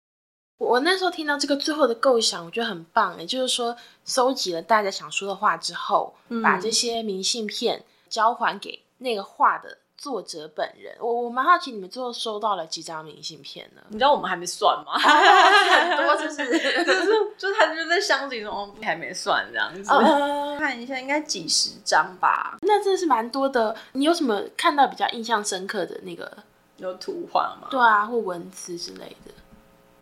[0.58, 3.18] 我那时候听到这个最后的构想，我觉得很棒。
[3.20, 10.96] 也就是说，收集了大家想说的话之后，把这些明信片交还给那个画的作者本人。
[10.98, 13.82] 我我蛮好奇，你们最后收到了几张明信片呢？
[13.88, 14.92] 你知道我们还没算吗？
[14.98, 16.36] 很多， 就是
[16.84, 19.90] 就是就是他就在箱子里哦，还没算这样子。
[20.58, 22.56] 看一下，应该几十张吧。
[22.62, 23.76] 那真的是蛮多的。
[23.92, 26.32] 你有什么看到比较印象深刻的那个？
[26.78, 27.68] 有图画吗？
[27.70, 29.32] 对啊，或文字之类的。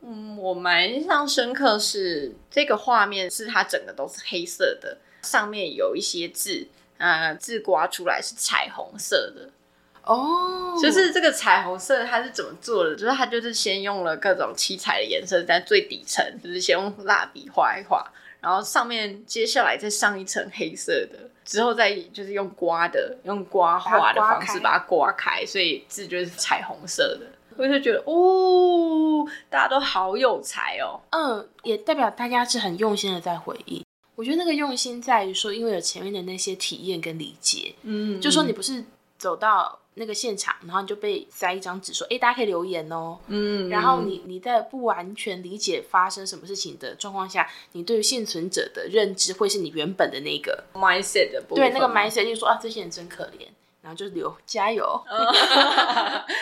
[0.07, 9.49] 嗯，我蛮印象深刻是这个画面，是它整个都是黑色的，上面有一些字，呃，字刮出来是彩虹色的。
[10.05, 12.95] 哦，就是这个彩虹色它是怎么做的？
[12.95, 18.07] 就是它就是先用了各种七彩的颜色在最底层，就是先用蜡笔画一画。
[18.43, 27.27] 然后上面接下来再上一层黑色的，之后再就是用刮的，用刮画的方式把它刮开，所以字就是彩虹色的。
[27.57, 31.01] 我就觉得哦，大家都好有才哦。
[31.11, 33.85] 嗯，也代表大家是很用心的在回忆。
[34.15, 38.85] 我觉得那个用心在于说，因为有前面的那些体验跟理解，嗯，就说你不是
[39.19, 39.81] 走到。
[39.97, 51.65] 那个现场，然后你就被塞一张纸，说：“哎，大家可以留言哦。”嗯，然后你你在不完全理解发生什么事情的状况下，你对于幸存者的认知会是你原本的那个 mindset 的部分。
[51.65, 53.47] 对，那个 mindset 就说啊，这些人真可怜。
[53.85, 55.05] 然后就留加油，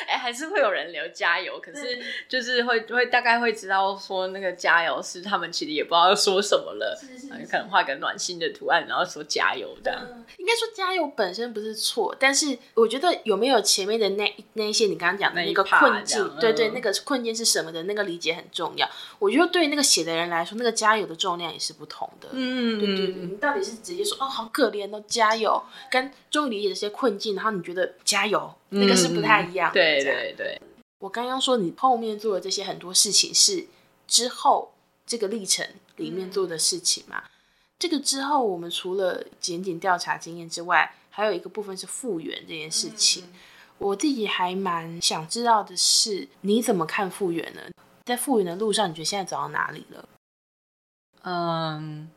[0.06, 6.96] 哎，还是会有人留加油，可是就是会会大概会知道说那个加油是他们其实也不知道说什么了，
[7.50, 10.00] 可能画个暖心的图案，然后说加油这样。
[10.38, 18.88] 应该说加油本身不是错，但是我觉得有没有前面的那那一些你刚刚讲的那个困境，对对，那个困境是什么的那个理解很重要。
[19.18, 22.28] 我觉得对那个写的人来说，那个加油的重量也是不同的。
[22.30, 27.31] 嗯，对对对，你到底是直接说哦好可怜哦加油，跟终于理解这些困境。
[27.34, 29.72] 然后你觉得加油，那个是不太一样。
[29.72, 30.60] 对对对，
[30.98, 33.66] 我刚刚说你后面做的这些很多事情是
[34.06, 34.72] 之后
[35.06, 35.66] 这个历程
[35.96, 37.24] 里面做的事情嘛？
[37.78, 43.24] 这个之后，我们除了检警调查经验之外，还有一个部分是复原这件事情。
[43.78, 47.60] 我自己还蛮想知道的是，你怎么看复原呢？
[48.04, 50.08] 在复原的路上，你觉得现在走到哪里了？
[51.22, 52.08] 嗯，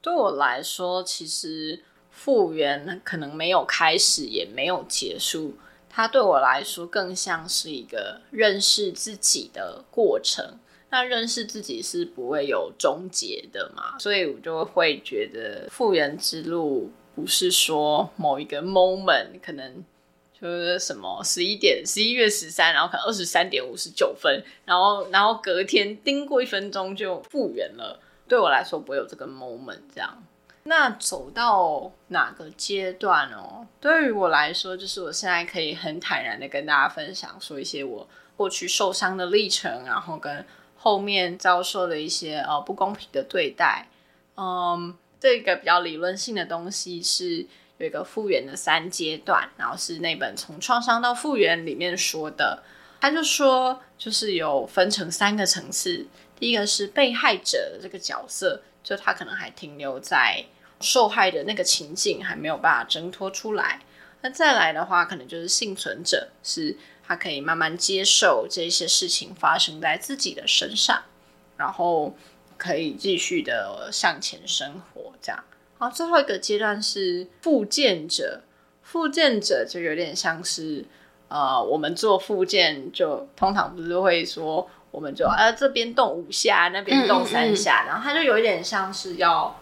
[0.00, 1.82] 对我来说，其实。
[2.24, 5.56] 复原可能没有开始，也没有结束，
[5.90, 10.56] 它对我来说更像是一个认识自己的过程。
[10.90, 19.84] 那认识自己是不会有终结的嘛，所以我就会觉得复原之路不是说某一个 moment 可能
[20.40, 27.98] 就是什么十一点十一月十三，然后可能二十三点五十九分，然后然后隔天盯过一分钟就复原了。
[28.28, 30.22] 对我来说不会有这个 moment 这样。
[30.64, 33.66] 那走到哪个阶段哦？
[33.80, 40.44] 对于我来说，就是我现在可以很坦然的跟大家分享，说一些我过去受伤的历程，然后跟。
[40.84, 43.86] 后面遭受的一些呃不公平的对待，
[44.36, 47.46] 嗯，这个比较理论性的东西是
[47.78, 52.64] 有一个复原的三阶段，然后是那本从创伤到复原里面说的，
[53.00, 56.04] 他就说就是有分成三个层次，
[56.36, 60.44] 第一个是被害者的这个角色，就他可能还停留在
[60.80, 63.80] 受害的那个情境，还没有办法挣脱出来，
[64.22, 66.76] 那再来的话，可能就是幸存者是。
[67.04, 71.02] 他可以慢慢接受这些事情发生在自己的身上，
[71.56, 72.16] 然后
[72.56, 75.12] 可以继续的向前生活。
[75.20, 75.44] 这样，
[75.78, 78.42] 好，最后一个阶段是复健者。
[78.82, 80.86] 复健者就有点像是，
[81.26, 89.60] 呃，我们做复健就通常不是会说，我们就呃这边动五下，那边动三下，然后他就有一点像是要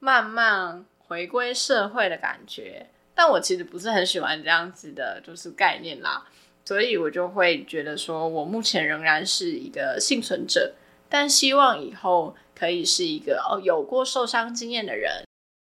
[0.00, 2.88] 慢慢回归社会的感觉。
[3.14, 6.26] 但我其实不是很喜欢这样子的，就是概念啦。
[6.64, 10.74] 所以我就会觉得说，我目前仍然是一个幸存者，
[11.08, 15.24] 但希望以后可以是一个哦有过受伤经验的人，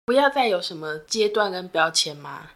[0.06, 2.50] 不要再有什么阶段跟标签吗？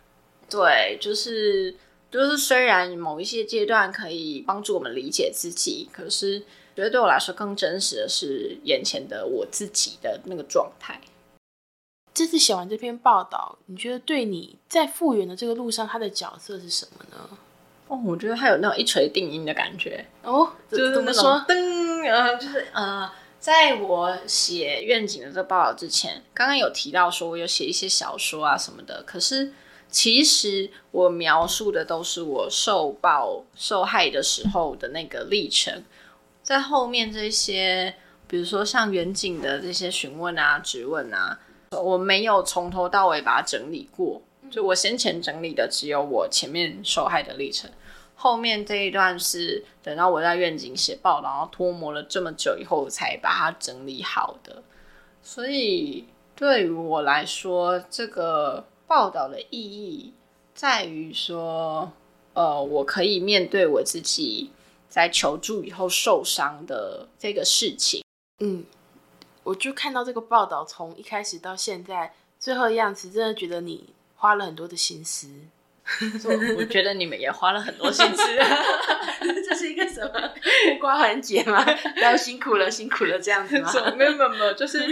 [0.51, 1.75] 对，就是
[2.15, 6.39] 就是，虽然某一些阶段可以帮助我们理解自己，可是
[6.77, 11.01] 觉得对我来说更真实的是眼前的我自己的那个状态。
[12.15, 17.29] 这次写完这篇报道，你觉得对你在复原的这个路上，他的角色是什么呢？
[17.89, 23.11] 哦，我觉得他有那种一锤定音的感觉哦，就是那种噔，然后就是呃，
[23.41, 29.53] 在我写愿景的这个报道之前，刚刚有提到说我有写一些小说啊什么的，可是
[29.95, 35.85] 其实我描述的都是我受暴受害的时候的那个历程，
[36.43, 37.95] 在后面这些，
[38.27, 41.39] 比如说像远景的这些询问啊、质问啊，
[41.71, 44.21] 我没有从头到尾把它整理过。
[44.51, 47.71] 就我先前整理的只有我前面受害的历程，
[48.17, 54.61] 后面这一段是等到我在愿景写报，然后脱模了这么久以后才把它整理好的。
[55.23, 58.65] 所以对于我来说，这个
[58.95, 60.15] 报道的意义
[60.55, 61.91] 在于说，
[62.33, 64.53] 呃，我可以面对我自己
[64.89, 68.05] 在求助以后受伤的这个事情。
[68.39, 68.65] 嗯，
[69.43, 73.93] 我就看到这个报道从一开始到现在最后的样子，真的觉得你。
[74.17, 75.29] 花了很多的心思，
[76.57, 78.23] 我觉得你们也花了很多心思。
[79.47, 80.11] 这是一个什么
[80.79, 81.63] 过关环节吗？
[82.01, 83.71] 要辛苦了，辛苦了这样子吗？
[83.95, 84.83] 没有没有没有，就是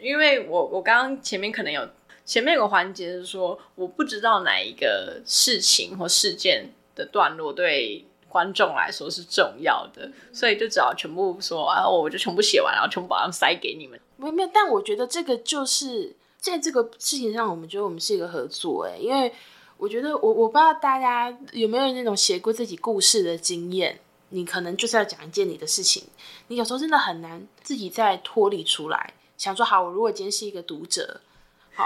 [0.00, 1.86] 因为我我刚刚前面可能有
[2.24, 14.00] 前面有个环节是说，我不知道哪一个事情或事件的段落对观众来说是重要的，所以就只好全部说啊，我就全部写完，然后全部把它们塞给你们。
[14.16, 16.16] 没有没有，但我觉得这个就是。
[16.40, 19.30] 在这个事情上，我们觉得我们是一个合作哎，因为
[19.76, 24.00] 我觉得我我不知道大家有没有那种写过自己故事的经验，
[24.30, 26.02] 你可能就是要讲一件你的事情，
[26.46, 31.20] 你有时候真的很难自己再脱离出来，想说好，我如果今天是一个读者，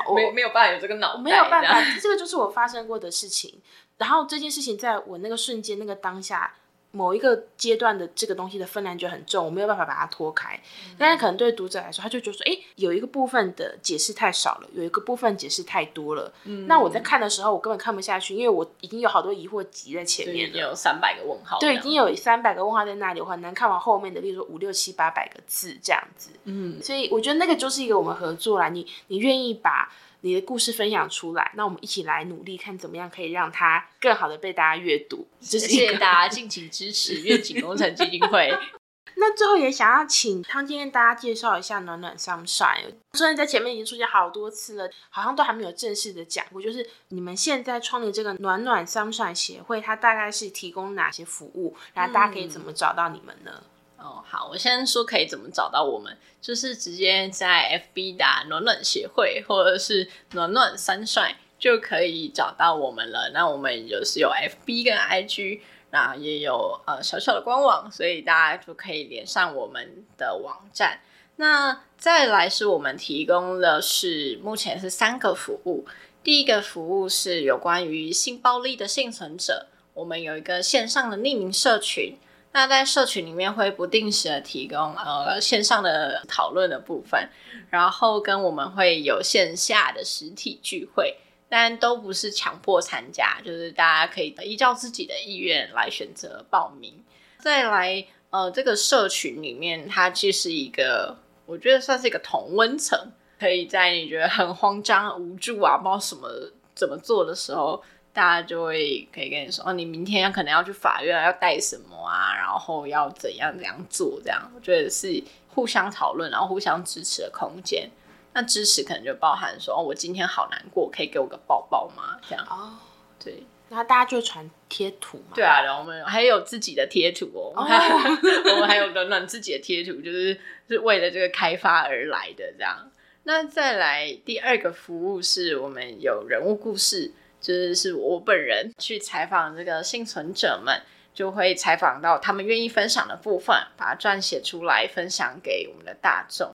[0.03, 3.61] 好，我没没有办法有这个脑，没有办法，这个就是我发生过的事情，
[3.99, 6.55] 然后这件事情在我那个瞬间那个当下。
[6.95, 10.59] 某一个阶段的这个东西的分量就很重，我没有办法把它脱开。
[10.97, 16.33] 但是可能对读者来说，他就觉得说，哎，有一个部分的解释太少了，有一个部分解释太多了。
[16.45, 21.59] 嗯，那我在看的时候，我根本看不下去，因为我已经有好多疑惑集在前面了，有三百个问号。
[21.59, 26.31] 对，已经有三百个问号在那里，我很难看完后面的，例如说五六七八百个字这样子。
[26.45, 29.91] 嗯，所以我觉得那个就是一个我们合作啦，你你愿意把。
[30.25, 35.29] 你的故事分享出来，那我们一起来努力，看怎么样可以让它更好的被大家阅读。
[35.39, 38.51] 谢谢大家敬请支持愿景工程基金会。
[39.17, 42.95] 那最后也想要请汤今天大家介绍一下暖暖 Sunshine。
[43.13, 53.63] 虽然在前面已经出现好多次了，好像都还没有正式的讲过，就是你们现在创立这个暖暖 Sunshine 协会，它大概是提供哪些服务，然后大家可以怎么找到你们呢？
[54.05, 63.31] 哦，好，我先说可以怎么找到我们，就是直接在 FB 打暖暖协会，或者是暖暖三帅就可以找到我们了。
[63.33, 71.01] 那我们就是有 FB 跟 IG，那也有呃小小的官网，所以大家就可以连上我们的网站。
[71.37, 75.87] 那再来是我们提供的是目前是三个服务，
[76.23, 79.69] 第一个服务是有关于性暴力的幸存者。
[79.95, 82.19] 我们有一个线上的匿名社群。
[82.55, 87.29] 那在社群里面会不定时的提供呃线上的讨论的部分，
[87.69, 91.17] 然后跟我们会有线下的实体聚会，
[91.49, 97.03] 但都不是强迫参加，就是大家可以依照自己的意愿来选择报名。
[97.41, 102.97] 再来呃这个社群里面，它其实一个我觉得算是一个同温层，
[103.37, 106.29] 可以在你觉得很慌张无助啊，不知道什么
[106.73, 107.83] 怎么做的时候。
[108.15, 112.33] 大家就会可以跟你说哦，你明天可能要去法院，要带什么啊？
[112.37, 114.21] 然后要怎样怎样做？
[114.25, 117.91] 这样我觉得是互相讨论，然后互相支持的空间。
[118.33, 122.21] 那支持可能就包含说哦，我今天好难过，可以给我个抱抱吗？
[122.29, 122.79] 这样哦，
[123.23, 123.43] 对。
[123.69, 125.33] 然后大家就传贴图嘛。
[125.35, 130.39] 对啊，然后我们还有自己的贴图哦， 我们还有暖暖自己的贴图，就是
[130.69, 132.91] 是为了这个开发而来的这样。
[133.25, 137.13] 那再来第二个服务是我们有人物故事。
[137.45, 140.81] 就是是我本人去采访这个幸存者们，
[141.13, 146.51] 就会采访到他们愿意分享的部分，把它撰写出来分享给我们的大众。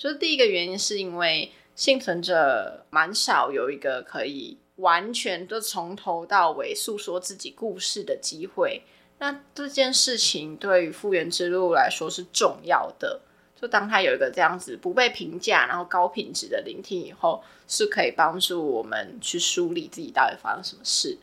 [0.00, 8.82] 就是第一个原因是因为幸存者蛮少有一个可以完全都从头到尾诉说自己故事的机会。
[9.18, 13.20] 那这件事情对于复原之路来说是重要的。
[13.60, 21.16] 就当他有一个这样子不被评价，然后高品质的聆听以后，是可以帮助我们去梳理自己到底发生什么事。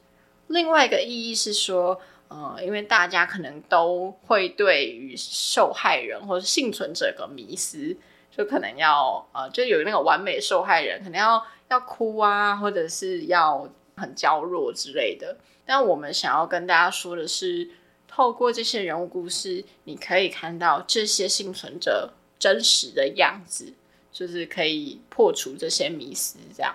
[0.47, 7.97] 另外一个意义是说，呃，因为大家可能都会对于受害人或者幸存者个迷思，
[8.31, 15.37] 就可能要呃，就有那个完美受害人，可能要要哭啊，或者是要很娇弱之类的。
[15.65, 17.69] 但我们想要跟大家说的是，
[18.07, 22.13] 透过这些人物故事，你可以看到这些幸存者。
[22.39, 23.73] 真实的样子，
[24.17, 26.73] 就是可以破除这些迷思，这样。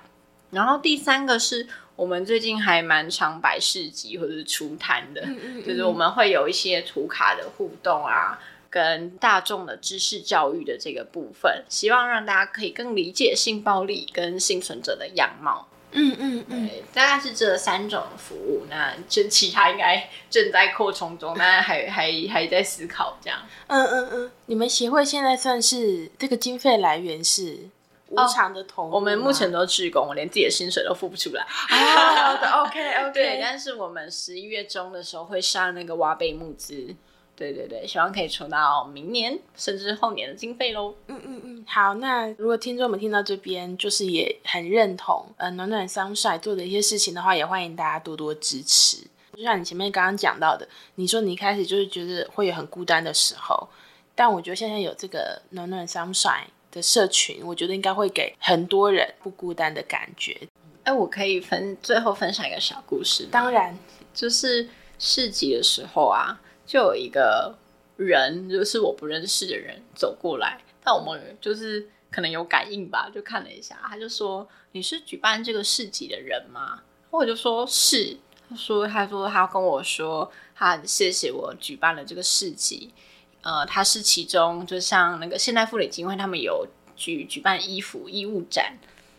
[0.50, 1.66] 然后第三个是
[1.96, 5.20] 我们最近还蛮常摆市集或者是出摊的，
[5.66, 8.38] 就是我们会有一些图卡的互动啊，
[8.70, 15.66] 跟大众的知识教育的这个部分，希望让大家可以更理解性暴力跟幸存者的样貌。
[15.92, 23.38] 嗯嗯嗯，大概是这三种服务，那这其他应该正在扩充中，但还 还还在思考这样。
[23.68, 27.68] 嗯嗯嗯，你们协会现在算是这个经费来源是
[28.08, 31.44] 无偿的投入，我们目前都是工，我连自己的薪水都付不出来。
[31.48, 33.12] 好的，OK OK。
[33.14, 36.94] 对，但是我们十一月中的时候会上那个挖贝募资。
[37.34, 40.94] 对对对，希望可以筹到明年甚至后年的经费喽。
[41.08, 48.98] 嗯嗯嗯，好，那如果听众们听到这边，就是也很认同，呃，暖暖 sunshine 做的一些事情的话，也欢迎大家多多支持。
[49.34, 53.66] 就像你前面刚刚讲到的，你说你一开始就是觉得会有很孤单的时候，
[54.14, 60.36] 但我觉得现在有这个暖暖 sunshine 的社群，我觉得应该会给很多人不孤单的感觉。
[60.84, 63.76] 哎，我可以分最后分享一个小故事，当然
[64.14, 64.68] 就是
[64.98, 66.38] 市集的时候啊。
[66.64, 67.56] 就有一个
[67.96, 78.16] 人，就是我不认识的人走过来，但我们就是可能有感应吧，就看了一下，他就说：“你是举办这个市集的人吗？”我就说是。
[78.48, 82.92] 他说：“他说他跟我说，他谢谢我举办了这个市集。
[83.40, 88.78] 呃，他是其中，就像那个现代妇女基金会，他们有举举办衣服衣物展。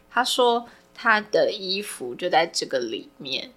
[0.10, 3.52] 他说他的衣服就在这个里面。”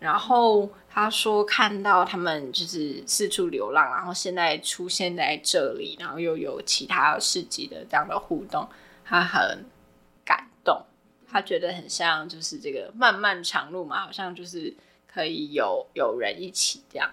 [0.00, 8.68] 然后他说看到他们就是四处流浪，然后现在出现在这里，然后又有其他市集的这样的互动，
[9.04, 9.64] 他很
[10.24, 10.80] 感动。
[11.28, 14.72] 他觉得很像就是这个漫漫长路嘛，好像就是
[15.12, 17.10] 可以有有人一起这样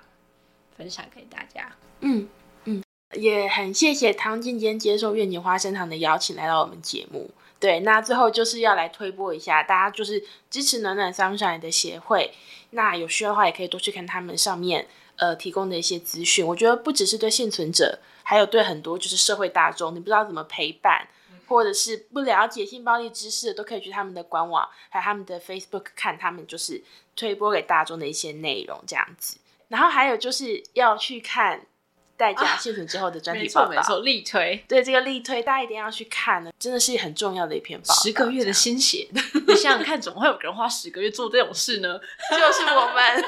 [0.78, 1.76] 分享给大家。
[2.02, 2.30] 嗯
[2.66, 7.32] 嗯，也很谢谢汤静今天接受愿景花生堂的邀请来到我们节目。
[7.62, 12.34] 对，那最后就是要来推播一下，大家就是支持暖暖 sunshine 的协会。
[12.72, 14.88] 那有需要的话，也可以多去看他们上面
[15.18, 16.44] 呃提供的一些资讯。
[16.44, 21.08] 我觉得不只是对幸存者，还有对很多就是社会大众，你不知道怎么陪伴，
[21.48, 26.82] 或者是不了解性暴力知识的，都可以去他们的官网，还有他们的 Facebook 看他们就是
[27.16, 29.38] 推播给大众的一些内容这样子。
[29.68, 31.68] 然后还有就是要去看。
[32.22, 37.94] 代价幸存之后的专题报道，没错，力推，对这个力推，大家一定要去看呢，真的是很重要的一篇报道。
[37.96, 39.08] 十个月的心血，
[39.48, 42.00] 你想想看，怎么会有人花十个月做这种事呢？
[42.30, 43.24] 就是我们。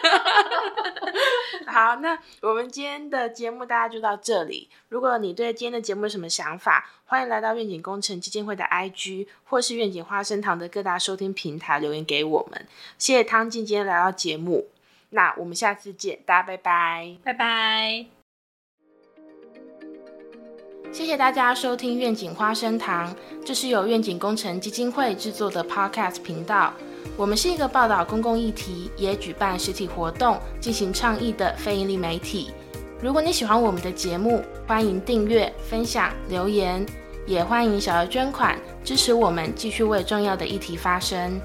[1.66, 4.70] 好，那我们今天的节目大家就到这里。
[4.89, 12.68] 如果你对今天的节目有什么想法，欢迎来到愿景工程基金会的 IG，或是愿景花生堂的各大收听平台留言给我们。
[13.00, 14.70] 谢谢汤静今天来到节目，
[15.10, 18.22] 那我们下次见，大家拜拜，拜拜。
[20.94, 23.12] 谢谢大家收听愿景花生堂，
[23.44, 26.72] 这是由愿景工程基金会制作的 Podcast 频道。
[27.18, 32.52] 我们是一个报道公共议题，也举办实体活动进行倡议的非营利媒体。
[33.02, 36.86] 如果你喜欢我们的节目，欢迎订阅、分享、留言，
[37.26, 41.41] 也欢迎小额捐款支持我们，继续为重要的议题发声。